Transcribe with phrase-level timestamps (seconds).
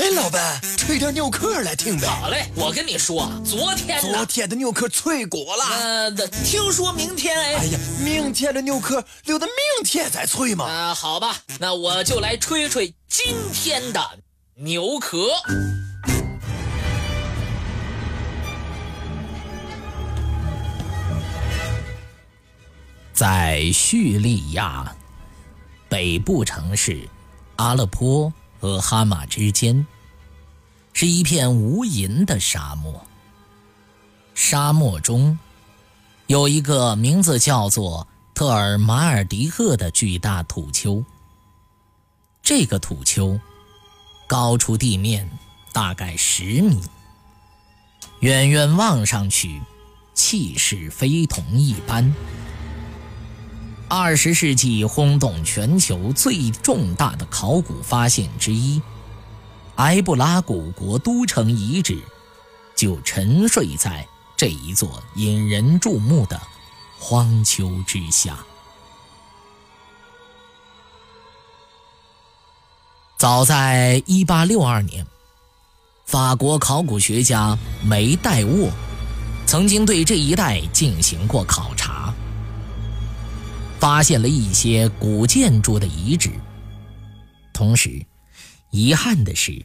[0.00, 2.06] 哎，老板，吹点牛壳来听呗。
[2.06, 5.64] 好嘞，我跟你说，昨天昨天的牛壳脆骨了。
[5.78, 6.10] 呃，
[6.42, 7.56] 听说明天哎。
[7.56, 10.64] 哎呀，明天的牛壳留到明天再吹嘛。
[10.64, 14.00] 啊，好吧，那我就来吹吹今天的
[14.54, 15.28] 牛壳。
[23.12, 24.96] 在叙利亚
[25.90, 27.06] 北部城市
[27.56, 28.32] 阿勒颇。
[28.60, 29.86] 和哈马之间，
[30.92, 33.04] 是一片无垠的沙漠。
[34.34, 35.38] 沙漠中，
[36.26, 41.02] 有一个名字叫做特尔马尔迪赫的巨大土丘。
[42.42, 43.38] 这个土丘
[44.26, 45.28] 高出地面
[45.72, 46.82] 大概十米，
[48.20, 49.60] 远远望上去，
[50.14, 52.14] 气势非同一般。
[53.92, 58.80] 二十世纪轰动全球最重大的考古发现之一——
[59.76, 62.00] 埃布拉古国都城遗址，
[62.76, 64.06] 就沉睡在
[64.36, 66.40] 这一座引人注目的
[67.00, 68.38] 荒丘之下。
[73.18, 75.06] 早在1862年，
[76.06, 78.70] 法国考古学家梅代沃
[79.46, 82.14] 曾经对这一带进行过考察。
[83.80, 86.30] 发现了一些古建筑的遗址，
[87.54, 88.04] 同时，
[88.70, 89.64] 遗憾的是，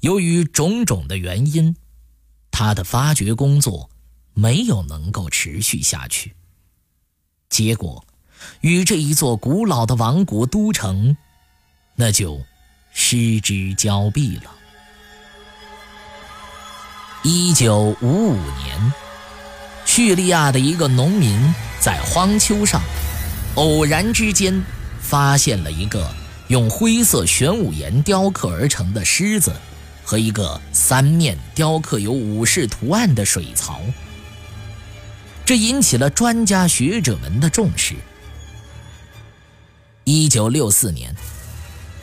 [0.00, 1.76] 由于种种的原因，
[2.50, 3.88] 他的发掘工作
[4.34, 6.34] 没有能够持续下去。
[7.48, 8.04] 结果，
[8.60, 11.16] 与这一座古老的王国都城，
[11.94, 12.40] 那就
[12.92, 14.52] 失之交臂了。
[17.22, 18.92] 一九五五年，
[19.86, 22.82] 叙利亚的一个农民在荒丘上。
[23.54, 24.62] 偶然之间，
[25.00, 26.08] 发现了一个
[26.46, 29.52] 用灰色玄武岩雕刻而成的狮子，
[30.04, 33.80] 和一个三面雕刻有武士图案的水槽。
[35.44, 37.96] 这引起了专家学者们的重视。
[40.04, 41.14] 一九六四年，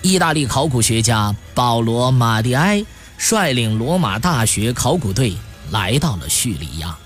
[0.01, 2.83] 意大利考古学家保罗·马蒂埃
[3.17, 5.35] 率领罗马大学考古队
[5.71, 6.97] 来到了叙利亚。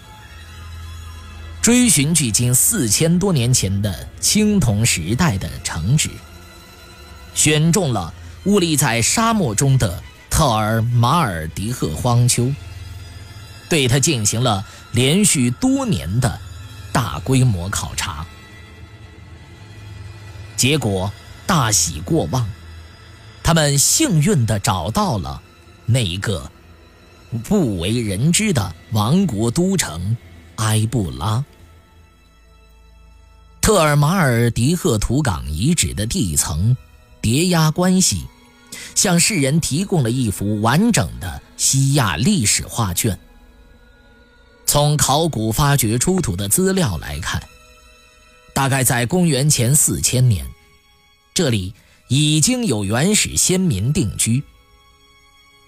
[1.62, 6.10] 追寻距今四千多年前的青铜时代的城址，
[7.34, 8.14] 选中了
[8.46, 12.52] 兀立在沙漠中的特尔马尔迪赫荒丘，
[13.70, 16.40] 对它进行了连续多年的
[16.94, 18.26] 大规模考察。
[20.56, 21.12] 结果
[21.46, 22.50] 大喜过望，
[23.44, 25.42] 他们幸运地找到了
[25.86, 26.50] 那一个
[27.44, 30.16] 不为人知的王国都城。
[30.60, 31.44] 埃布拉，
[33.62, 36.76] 特尔马尔迪赫图港遗址的地层
[37.22, 38.26] 叠压关系，
[38.94, 43.18] 向世人提供了一幅完整的西亚历史画卷。
[44.66, 47.42] 从考古发掘出土的资料来看，
[48.54, 50.46] 大概在公元前四千年，
[51.34, 51.74] 这里
[52.10, 54.44] 已经有原始先民定居。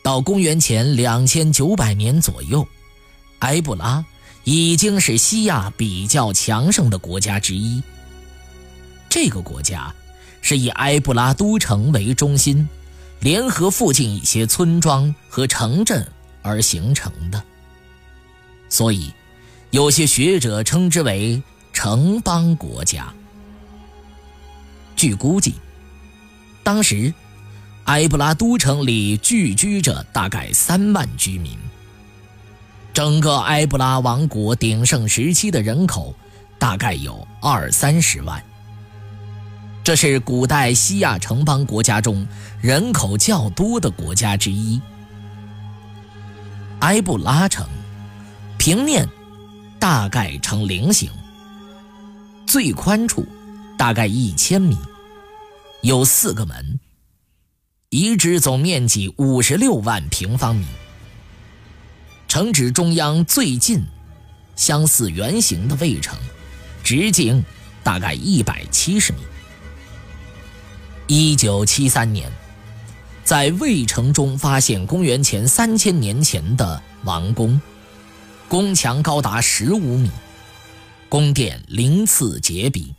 [0.03, 2.67] 到公元前两千九百年左右，
[3.39, 4.03] 埃布拉。
[4.43, 7.81] 已经是西亚比较强盛的国家之一。
[9.09, 9.93] 这个国家
[10.41, 12.67] 是以埃布拉都城为中心，
[13.19, 16.07] 联合附近一些村庄和城镇
[16.41, 17.43] 而形成的，
[18.69, 19.13] 所以
[19.69, 21.41] 有些学者称之为
[21.73, 23.13] 城邦国家。
[24.95, 25.55] 据估计，
[26.63, 27.13] 当时
[27.85, 31.57] 埃布拉都城里聚居着大概三万居民。
[32.93, 36.13] 整个埃布拉王国鼎盛时期的人口
[36.59, 38.43] 大概有二三十万，
[39.81, 42.27] 这是古代西亚城邦国家中
[42.59, 44.79] 人口较多的国家之一。
[46.81, 47.65] 埃布拉城
[48.57, 49.07] 平面
[49.79, 51.09] 大概呈菱形，
[52.45, 53.25] 最宽处
[53.77, 54.77] 大概一千米，
[55.81, 56.79] 有四个门，
[57.89, 60.65] 遗址总面积五十六万平方米。
[62.31, 63.83] 城址中央最近、
[64.55, 66.17] 相似圆形的卫城，
[66.81, 67.43] 直径
[67.83, 69.19] 大概一百七十米。
[71.07, 72.31] 一九七三年，
[73.25, 77.59] 在卫城中发现公元前三千年前的王宫，
[78.47, 80.09] 宫墙高达十五米，
[81.09, 82.95] 宫殿鳞次栉比，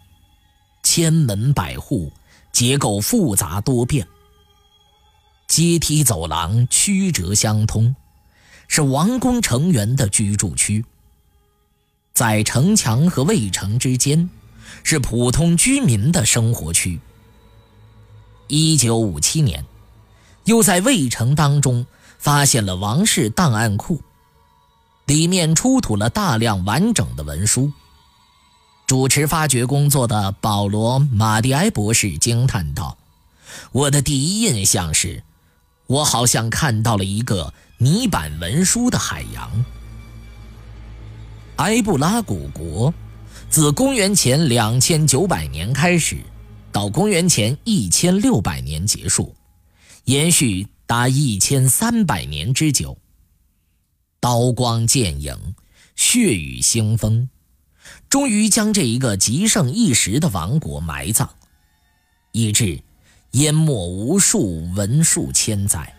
[0.82, 2.12] 千门百户，
[2.52, 4.06] 结构复杂多变，
[5.48, 7.96] 阶梯走廊曲折相通。
[8.74, 10.82] 是王宫成员的居住区，
[12.14, 14.30] 在城墙和卫城之间，
[14.82, 16.98] 是普通居民的生活区。
[18.48, 19.66] 一九五七年，
[20.44, 21.84] 又在卫城当中
[22.16, 24.00] 发现了王室档案库，
[25.04, 27.70] 里面出土了大量完整的文书。
[28.86, 32.96] 主持发掘工作的保罗·马蒂埃博士惊叹道
[33.72, 35.22] ：“我的第一印象是，
[35.88, 39.64] 我好像看到了一个泥板文书的海洋。”
[41.56, 42.94] 埃布拉古国
[43.50, 46.16] 自公元前两千九百年开始，
[46.70, 49.34] 到公元前一千六百年结束，
[50.04, 52.96] 延续达一千三百年之久。
[54.20, 55.36] 刀光剑影，
[55.96, 57.28] 血雨腥风，
[58.08, 61.28] 终于将这一个极盛一时的王国埋葬，
[62.30, 62.80] 以致
[63.32, 65.94] 淹没无数文数千载。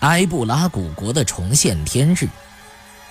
[0.00, 2.26] 埃布拉古国的重现天日，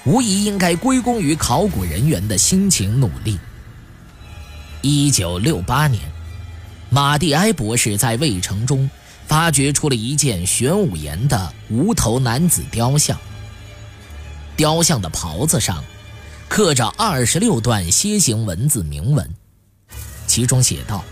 [0.06, 3.38] 无疑应该归功于考古人员的辛勤努力。
[4.82, 6.02] 一九六八年，
[6.90, 8.90] 马蒂埃博士在卫城中
[9.28, 13.16] 发掘出了一件玄武岩的无头男子雕像。
[14.56, 15.84] 雕像的袍子上
[16.48, 19.30] 刻着二十六段楔形文字铭文，
[20.26, 21.04] 其中写道：“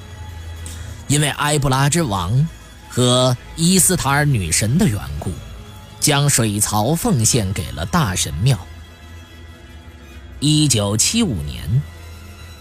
[1.07, 2.49] 因为埃布拉之王
[2.89, 5.31] 和伊斯塔尔女神的缘故。”
[5.99, 8.57] 将水槽奉献给了大神庙。
[10.39, 11.81] 一九七五年，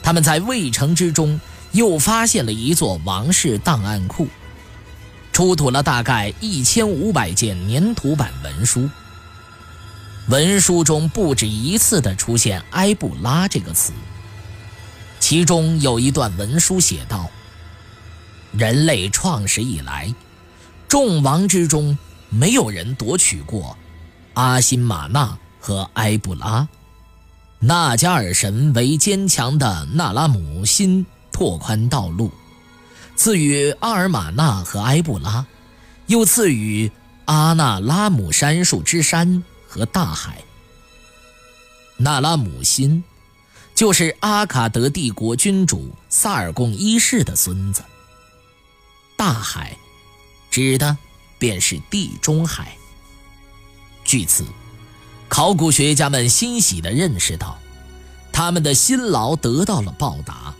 [0.02, 1.40] 他们在渭城之中
[1.72, 4.28] 又发现了一座王室档案库，
[5.32, 8.88] 出土了大概一千五百件粘土板文书。
[10.28, 13.92] 文书中不止一次的出现“埃布拉”这个词，
[15.20, 17.30] 其中有一段文书写道
[18.52, 20.12] ：“人类创始以来，
[20.88, 21.96] 众王之中。”
[22.36, 23.76] 没有人夺取过
[24.34, 26.68] 阿辛玛纳和埃布拉。
[27.58, 32.30] 纳加尔神为坚强的纳拉姆辛拓宽道路，
[33.16, 35.46] 赐予阿尔玛纳和埃布拉，
[36.08, 36.90] 又赐予
[37.24, 40.44] 阿那拉姆杉树之山和大海。
[41.96, 43.02] 纳拉姆辛
[43.74, 47.82] 就是阿卡德帝国君主萨尔贡一世的孙子。
[49.16, 49.74] 大海，
[50.50, 50.98] 指的。
[51.38, 52.76] 便是地中海。
[54.04, 54.44] 据此，
[55.28, 57.58] 考古学家们欣喜地认识到，
[58.32, 60.54] 他们的辛劳得到了报答。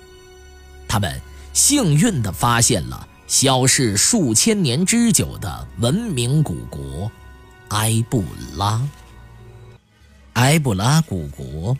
[0.89, 1.21] 他们
[1.53, 7.11] 幸运地发现了消逝数千年之久的文明古国——
[7.71, 8.25] 埃布
[8.57, 8.81] 拉。
[10.35, 11.77] 埃布拉古国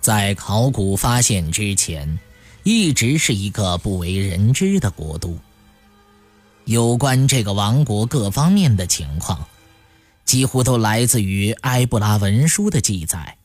[0.00, 2.18] 在考古发现之前，
[2.62, 5.38] 一直是一个不为人知的国度。
[6.64, 9.46] 有关这个王国各方面的情况，
[10.24, 13.36] 几乎都来自于埃布拉文书的记载。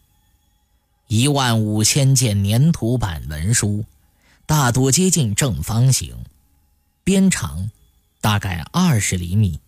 [1.07, 3.83] 一万五千件粘土板文书，
[4.45, 6.16] 大多接近正方形，
[7.04, 7.69] 边长
[8.21, 9.60] 大概二十厘米。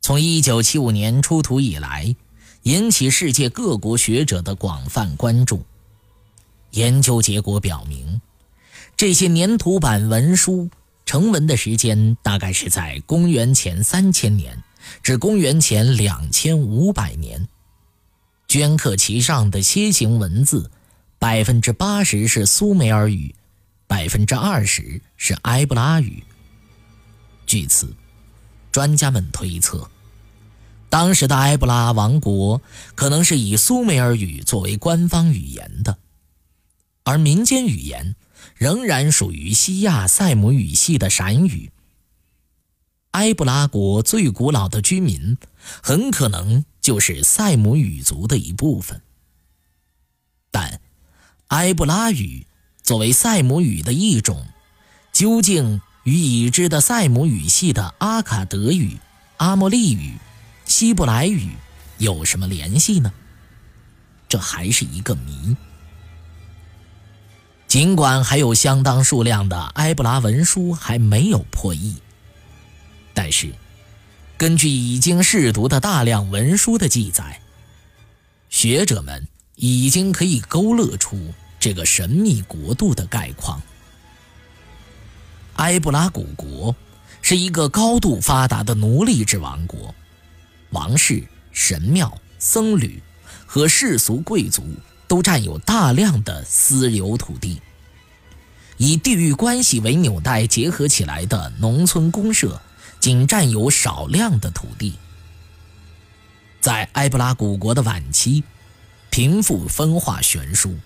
[0.00, 2.16] 从一九七五年出土以来，
[2.62, 5.66] 引起世界各国学者的广泛关注。
[6.70, 8.22] 研究结果表明，
[8.96, 10.70] 这些粘土板文书。
[11.08, 14.62] 成文的时间大概是在公元前三千年
[15.02, 17.48] 至公元前两千五百年，
[18.46, 20.70] 镌刻其上的楔形文字，
[21.18, 23.34] 百分之八十是苏美尔语，
[23.86, 26.22] 百分之二十是埃布拉语。
[27.46, 27.96] 据此，
[28.70, 29.90] 专家们推测，
[30.90, 32.60] 当时的埃布拉王国
[32.94, 35.96] 可能是以苏美尔语作为官方语言的，
[37.04, 38.14] 而民间语言。
[38.54, 41.70] 仍然属于西亚塞姆语系的闪语。
[43.12, 45.36] 埃布拉国最古老的居民
[45.82, 49.02] 很可能就是塞姆语族的一部分。
[50.50, 50.80] 但
[51.48, 52.46] 埃布拉语
[52.82, 54.46] 作为塞姆语的一种，
[55.12, 58.98] 究竟与已知的塞姆语系的阿卡德语、
[59.38, 60.18] 阿莫利语、
[60.64, 61.52] 希伯来语
[61.98, 63.12] 有什么联系呢？
[64.28, 65.56] 这还是一个谜。
[67.68, 71.96] 尽管还有相当数量的埃布拉文书还没有破译，
[73.12, 73.52] 但是
[74.38, 77.42] 根据已经试读的大量文书的记载，
[78.48, 83.60] 学者们已经可以勾勒出这个神秘国度的概况。
[85.56, 86.74] 埃布拉古国
[87.20, 89.94] 是一个高度发达的奴隶制王国，
[90.70, 91.22] 王室、
[91.52, 93.02] 神庙、僧侣
[93.44, 94.64] 和世俗贵族。
[95.08, 97.60] 都占有大量的私有土地，
[98.76, 102.60] 以地域关系为纽带结合起来的农村公社，
[103.00, 104.94] 仅占有少量的土地。
[106.60, 108.44] 在埃布拉古国的晚期，
[109.08, 110.76] 贫富分化悬殊，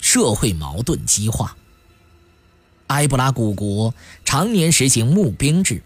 [0.00, 1.56] 社会矛盾激化。
[2.88, 5.82] 埃布拉古国常年实行募兵制，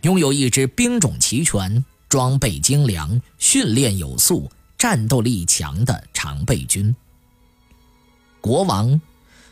[0.00, 4.50] 拥有一支兵种齐全、装备精良、训练有素、
[4.82, 6.92] 战斗力强的常备军。
[8.40, 9.00] 国王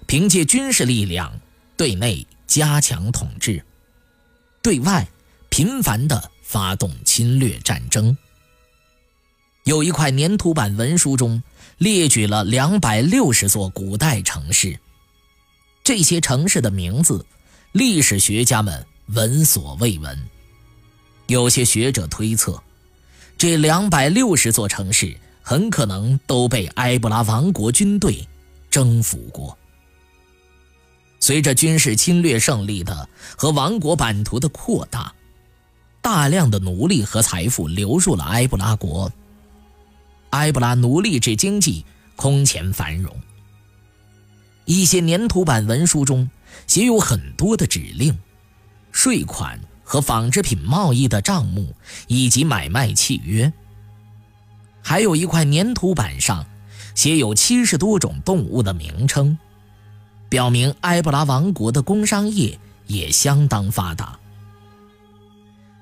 [0.08, 1.32] 凭借军事力量
[1.76, 3.64] 对内加强统治，
[4.60, 5.06] 对外
[5.48, 8.18] 频繁的发动侵略战争。
[9.62, 11.40] 有一块粘土板文书中
[11.78, 14.80] 列举了两百六十座古代城市。
[15.84, 17.24] 这些城市的名字，
[17.70, 20.28] 历史学家们闻所未闻。
[21.28, 22.60] 有些学者推测，
[23.40, 28.28] 这两百六十座城市很可能都被埃布拉王国军队
[28.70, 29.56] 征服过。
[31.20, 35.10] 随着军事侵略胜利的和王国版图的扩大，
[36.02, 39.10] 大量的奴隶和财富流入了埃布拉国。
[40.32, 41.82] 埃布拉奴隶制经济
[42.16, 43.18] 空前繁荣。
[44.66, 46.28] 一些粘土板文书中
[46.66, 48.18] 写有很多的指令、
[48.92, 49.58] 税款
[49.90, 51.74] 和纺织品贸易的账目
[52.06, 53.52] 以及买卖契约。
[54.80, 56.46] 还有一块粘土板上
[56.94, 59.36] 写有七十多种动物的名称，
[60.28, 62.56] 表明埃布拉王国的工商业
[62.86, 64.16] 也相当发达。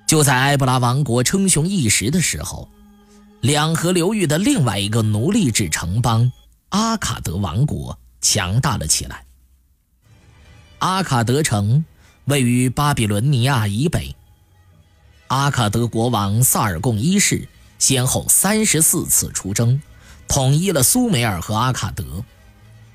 [0.06, 2.66] 就在埃布拉王国称雄一时的时候，
[3.42, 6.32] 两河流域的另外一个奴隶制城邦
[6.70, 7.98] 阿卡德王国。
[8.20, 9.24] 强大了起来。
[10.80, 11.84] 阿卡德城
[12.28, 14.14] 位于巴比伦尼亚以北。
[15.28, 19.80] 阿卡德国王萨尔贡一世先后三十四次出征，
[20.28, 22.22] 统一了苏美尔和阿卡德，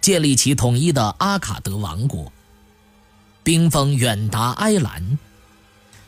[0.02, 2.32] 建立起统一的阿卡德王国，
[3.44, 5.18] 兵锋远达埃兰、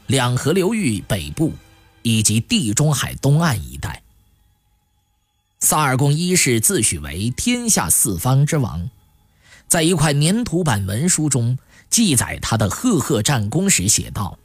[0.05, 1.51] 两河流域北部
[2.03, 4.03] 以及地中海东岸一带。
[5.59, 8.87] 萨尔贡一世自诩为天下四方之王。
[9.67, 11.57] 在一块粘土板文书中
[11.89, 14.37] 记载他的赫赫战功时写道：“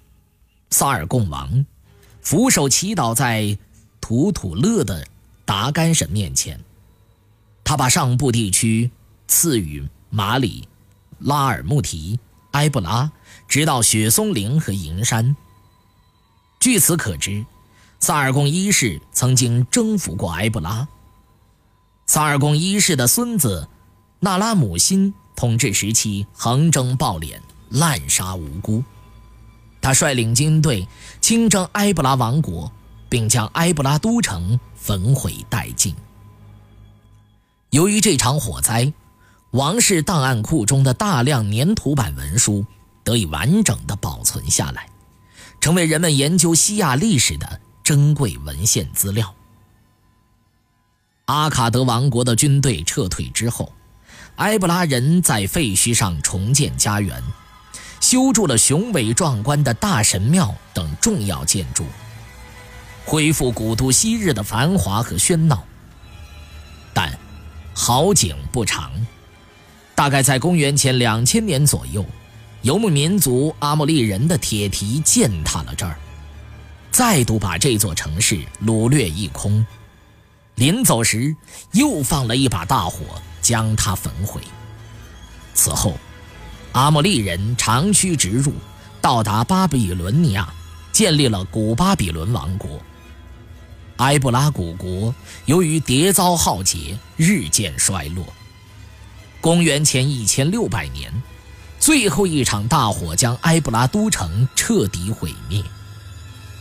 [0.70, 1.66] 萨尔贡王
[2.20, 3.56] 俯首祈祷在
[4.00, 5.06] 图土勒的
[5.44, 6.58] 达干神面前，
[7.62, 8.90] 他把上部地区
[9.28, 10.66] 赐予马里、
[11.18, 12.18] 拉尔穆提、
[12.52, 13.12] 埃布拉，
[13.46, 15.36] 直到雪松林和银山。
[16.58, 17.44] 据此可知，
[18.00, 20.88] 萨尔贡一世曾经征服过埃布拉。
[22.06, 23.68] 萨尔贡一世的孙子。”
[24.22, 28.84] 纳拉姆辛统治时期横征暴敛，滥杀无辜。
[29.80, 30.86] 他率领军队
[31.22, 32.70] 亲征埃布拉王国，
[33.08, 35.94] 并将埃布拉都城焚毁殆尽。
[37.70, 38.92] 由于这场火灾，
[39.52, 42.66] 王室档案库中的大量粘土板文书
[43.02, 44.86] 得以完整的保存下来，
[45.62, 49.34] 成为人们研究西亚历史的珍贵文献资料。
[51.24, 53.72] 阿卡德王国的军队撤退之后。
[54.36, 57.22] 埃布拉人在废墟上重建家园，
[58.00, 61.84] 修筑了雄伟壮观的大神庙等重要建筑，
[63.04, 65.62] 恢复古都昔日的繁华和喧闹。
[66.94, 67.12] 但
[67.74, 68.90] 好景不长，
[69.94, 72.04] 大概在公元前两千年左右，
[72.62, 75.98] 游牧民族阿莫利人的铁蹄践踏了这儿，
[76.90, 79.64] 再度把这座城市掳掠一空。
[80.54, 81.36] 临走时，
[81.72, 83.04] 又放了一把大火。
[83.50, 84.40] 将它焚毁。
[85.54, 85.98] 此后，
[86.70, 88.52] 阿莫利人长驱直入，
[89.00, 90.48] 到达巴比伦尼亚，
[90.92, 92.80] 建立了古巴比伦王国。
[93.96, 95.12] 埃布拉古国
[95.46, 98.24] 由于迭遭浩劫，日渐衰落。
[99.40, 101.12] 公元前一千六百年，
[101.80, 105.60] 最后一场大火将埃布拉都城彻底毁灭，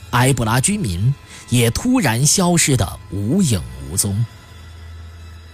[0.10, 1.14] 埃布拉居民
[1.50, 4.26] 也突然消失得无影无踪。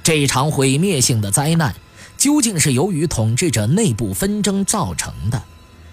[0.06, 1.74] 这场毁灭性的灾难，
[2.16, 5.42] 究竟是由于统治者内部纷争造成的，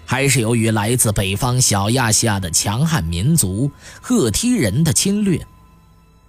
[0.05, 5.43] 还是由于来自北方小亚细亚的强悍民族赫梯人的侵略？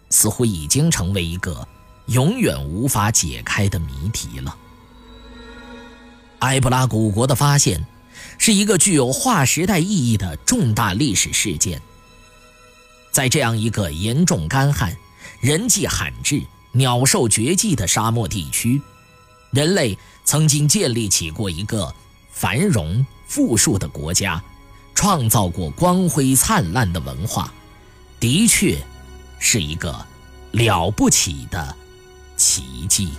[0.08, 1.68] 似乎已经成为一个
[2.06, 4.56] 永远无法解开的谜题了。
[6.38, 7.84] 埃布拉古国的发现，
[8.38, 11.82] 是一个具有划时代意义的重大历史事件。
[13.12, 14.96] 在这样一个严重干旱、
[15.38, 16.40] 人迹罕至。
[16.76, 18.82] 鸟兽绝迹的沙漠地区，
[19.52, 21.94] 人类曾经建立起过一个
[22.32, 24.42] 繁荣富庶的国家，
[24.92, 27.52] 创造过光辉灿烂的文化，
[28.18, 28.76] 的确
[29.38, 30.04] 是一个
[30.50, 31.76] 了不起的
[32.36, 33.10] 奇迹。